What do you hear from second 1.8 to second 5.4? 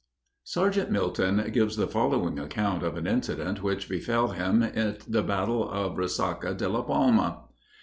following account of an incident which befel him at the